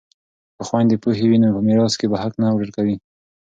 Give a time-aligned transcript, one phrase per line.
[0.55, 2.95] که خویندې پوهې وي نو په میراث کې به حق نه ورکوي.